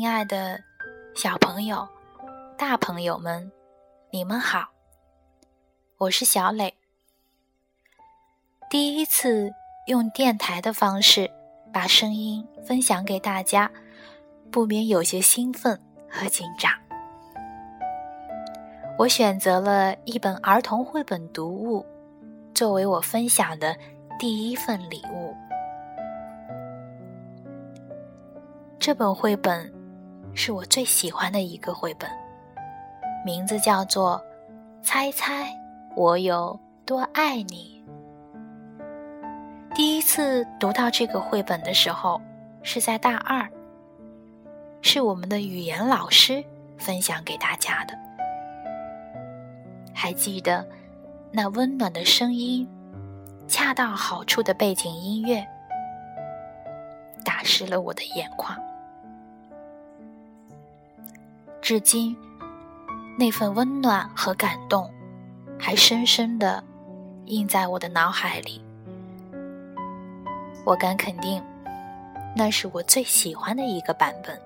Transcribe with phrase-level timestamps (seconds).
[0.00, 0.58] 亲爱的
[1.14, 1.86] 小朋友、
[2.56, 3.52] 大朋友们，
[4.08, 4.70] 你们好！
[5.98, 6.74] 我是小磊。
[8.70, 9.52] 第一次
[9.88, 11.30] 用电台的方式
[11.70, 13.70] 把声音分享给大家，
[14.50, 16.72] 不免有些兴奋和紧张。
[18.98, 21.84] 我选择了一本儿童绘本读物，
[22.54, 23.76] 作为我分享的
[24.18, 25.36] 第一份礼物。
[28.78, 29.70] 这本绘本
[30.34, 32.08] 是我最喜欢的一个绘本，
[33.24, 34.22] 名字叫做
[34.84, 35.48] 《猜猜
[35.94, 37.84] 我有多爱你》。
[39.74, 42.20] 第一次读到这个绘本的时候，
[42.62, 43.48] 是在大二，
[44.82, 46.42] 是我们的语言老师
[46.78, 47.94] 分享给大家的。
[49.92, 50.66] 还记得
[51.30, 52.66] 那温暖的声音，
[53.46, 55.46] 恰到好处的背景音乐，
[57.24, 58.56] 打湿了我的眼眶。
[61.70, 62.16] 至今，
[63.16, 64.92] 那份温暖和感动，
[65.56, 66.64] 还深深的
[67.26, 68.60] 印在我的脑海里。
[70.66, 71.40] 我敢肯定，
[72.34, 74.36] 那是我最喜欢的一个版本。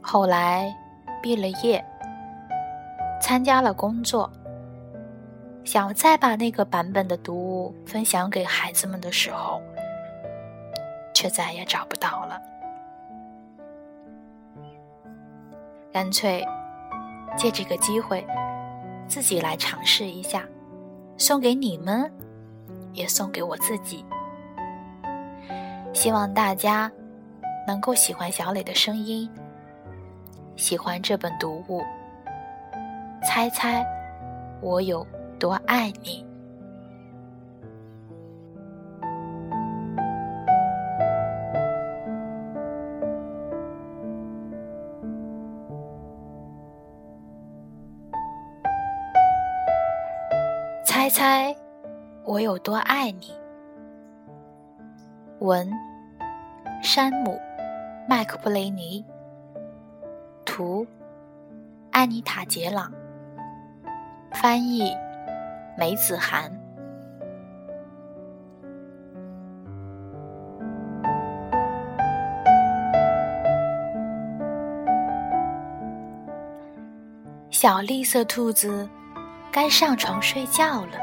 [0.00, 0.72] 后来
[1.20, 1.84] 毕了业，
[3.20, 4.30] 参加了工作，
[5.64, 9.60] 想再把那个版本的读物分享给孩子们的时候，
[11.12, 12.40] 却再也找不到了。
[15.96, 16.44] 干脆
[17.38, 18.22] 借这个机会，
[19.08, 20.46] 自己来尝试一下，
[21.16, 22.12] 送给你们，
[22.92, 24.04] 也送给我自己。
[25.94, 26.92] 希望大家
[27.66, 29.26] 能够喜欢小磊的声音，
[30.54, 31.82] 喜欢这本读物。
[33.24, 33.82] 猜猜
[34.60, 35.02] 我有
[35.38, 36.26] 多爱你？
[51.06, 51.56] 猜猜
[52.24, 53.32] 我有多爱你？
[55.38, 55.70] 文：
[56.82, 57.30] 山姆·
[58.08, 59.04] 麦克布雷尼，
[60.44, 60.84] 图：
[61.92, 62.92] 安妮塔·杰朗，
[64.32, 64.92] 翻译：
[65.78, 66.50] 梅子涵。
[77.48, 78.88] 小绿色兔子。
[79.56, 80.98] 该上床睡觉了，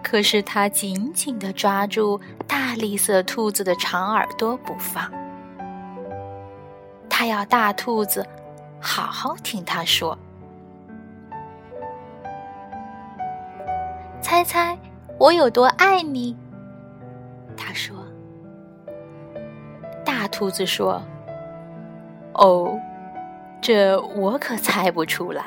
[0.00, 5.10] 可是他紧紧地抓住大栗色兔子的长耳朵不放。
[7.10, 8.24] 他要大兔子
[8.80, 10.16] 好好听他说
[14.22, 14.78] ：“猜猜
[15.18, 16.36] 我有多爱你？”
[17.58, 17.96] 他说。
[20.04, 21.02] 大兔子说
[22.34, 22.78] ：“哦，
[23.60, 25.42] 这我可猜不出来。”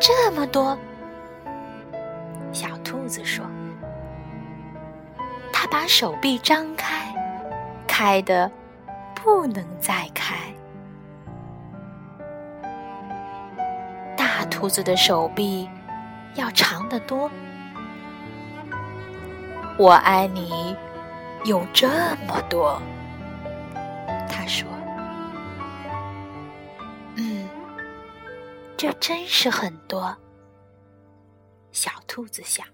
[0.00, 0.78] 这么多，
[2.52, 3.44] 小兔子说
[5.52, 7.12] ：“它把手臂张开，
[7.86, 8.50] 开的
[9.14, 10.36] 不能再开。”
[14.16, 15.68] 大兔子的手臂
[16.34, 17.28] 要长得多。
[19.76, 20.76] 我爱你
[21.44, 21.88] 有这
[22.26, 22.80] 么多，
[24.28, 24.68] 他说。
[28.78, 30.16] 这真是很多，
[31.72, 32.64] 小兔子想。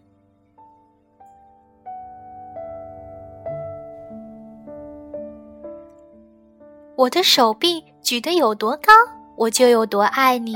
[6.95, 8.93] 我的手臂举得有多高，
[9.35, 10.55] 我就有多爱你。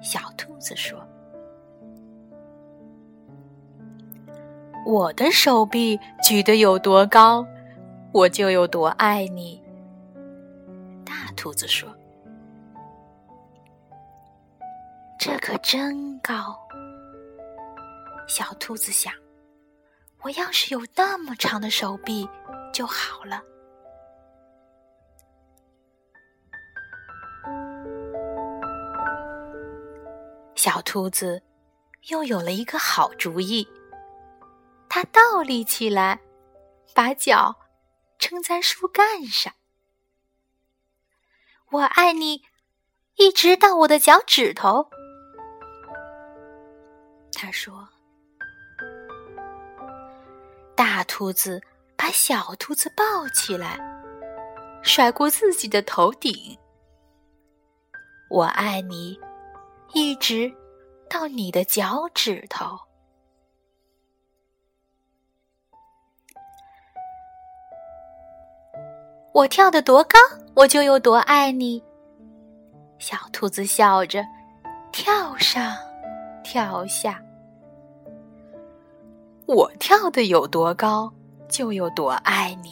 [0.00, 0.98] 小兔子说
[4.86, 7.46] ：“我的手臂举得有多高，
[8.12, 9.62] 我就有多爱你。”
[11.04, 11.86] 大兔子说。
[15.18, 16.58] 这可真高，
[18.28, 19.12] 小兔子想
[20.20, 22.28] ：“我要是有那么长的手臂
[22.72, 23.42] 就好了。”
[30.54, 31.42] 小兔子
[32.08, 33.66] 又有了一个好主意，
[34.88, 36.20] 它倒立起来，
[36.94, 37.56] 把脚
[38.18, 39.54] 撑在树干上。
[41.70, 42.42] 我爱你，
[43.16, 44.90] 一直到我的脚趾头。
[47.54, 47.88] 说
[50.74, 51.62] ：“大兔子
[51.96, 53.78] 把小兔子抱起来，
[54.82, 56.58] 甩过自己的头顶。
[58.28, 59.16] 我爱你，
[59.92, 60.52] 一直
[61.08, 62.76] 到你的脚趾头。”
[69.32, 70.18] 我跳得多高，
[70.54, 71.80] 我就有多爱你。
[72.98, 74.24] 小兔子笑着，
[74.92, 75.76] 跳上，
[76.42, 77.23] 跳下。
[79.46, 81.12] 我跳的有多高，
[81.48, 82.70] 就有多爱你。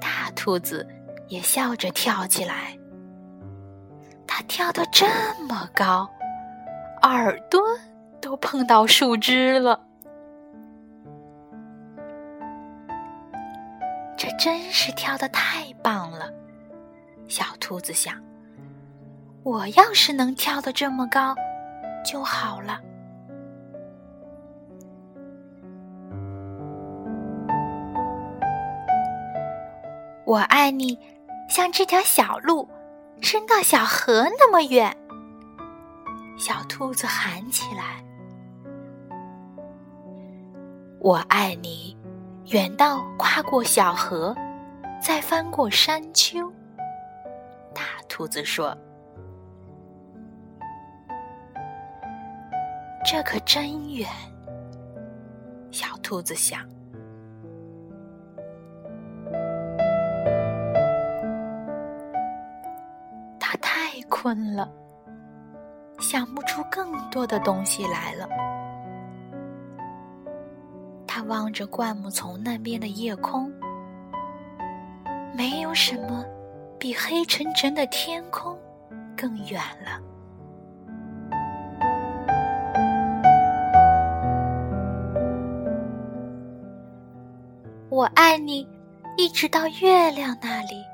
[0.00, 0.86] 大兔子
[1.28, 2.76] 也笑着跳起来，
[4.26, 5.06] 它跳得这
[5.46, 6.08] 么高，
[7.02, 7.60] 耳朵
[8.20, 9.78] 都碰到树枝了。
[14.16, 16.32] 这真是跳的太棒了，
[17.28, 18.14] 小兔子想。
[19.44, 21.34] 我要是能跳得这么高，
[22.04, 22.80] 就好了。
[30.28, 30.98] 我爱你，
[31.48, 32.68] 像这条小路
[33.22, 34.94] 伸到小河那么远。
[36.36, 38.04] 小兔子喊起来
[41.00, 41.96] ：“我爱你。”
[42.52, 44.36] 远到跨过小河，
[45.02, 46.52] 再翻过山丘。
[47.74, 48.76] 大兔子说
[53.02, 54.06] ：“这可真远。”
[55.72, 56.60] 小兔子想
[64.08, 64.70] ：“困了，
[65.98, 68.28] 想不出更多的东西来了。”
[71.06, 73.52] 他望着灌木丛那边的夜空，
[75.34, 76.24] 没有什么
[76.78, 78.56] 比黑沉沉的天空
[79.16, 80.00] 更远了。
[87.90, 88.68] 我爱你，
[89.16, 90.87] 一直到月亮那里。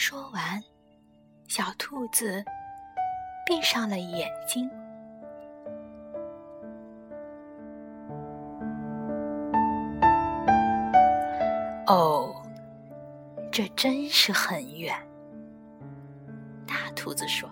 [0.00, 0.62] 说完，
[1.48, 2.44] 小兔子
[3.44, 4.70] 闭上了眼睛。
[11.88, 12.32] 哦，
[13.50, 14.94] 这真是很远。
[16.64, 17.50] 大兔子说：“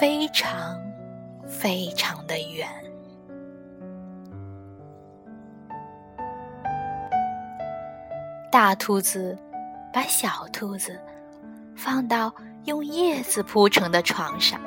[0.00, 0.82] 非常
[1.46, 2.68] 非常的远。”
[8.50, 9.38] 大兔子
[9.92, 10.98] 把小兔子
[11.76, 12.32] 放到
[12.64, 14.58] 用叶子铺成的床上，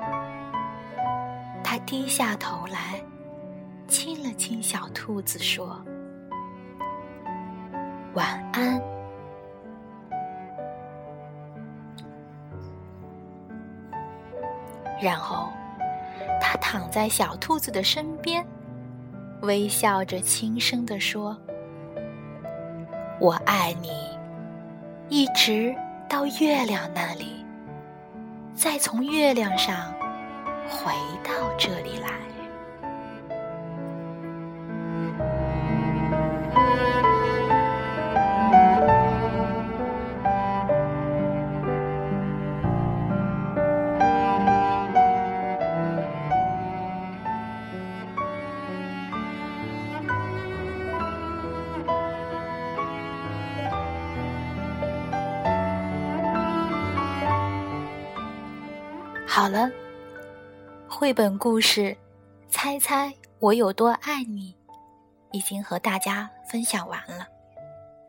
[1.64, 3.02] 他低下头来
[3.88, 5.84] 亲了亲小兔子，说。
[8.14, 8.82] 晚安。
[15.02, 15.50] 然后，
[16.42, 18.46] 他躺在小兔子的身边，
[19.42, 21.38] 微笑着轻声地说
[23.20, 24.15] ：“我爱你，
[25.08, 25.76] 一直
[26.10, 27.46] 到月亮那里，
[28.56, 29.94] 再从月亮上
[30.68, 30.92] 回
[31.24, 32.10] 到这里来。”
[59.36, 59.70] 好了，
[60.88, 61.82] 绘本故事
[62.48, 64.56] 《猜猜我有多爱你》
[65.34, 67.28] 已经和大家分享完了，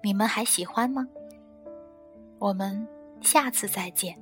[0.05, 1.05] 你们还喜欢吗？
[2.39, 2.87] 我们
[3.21, 4.17] 下次再见。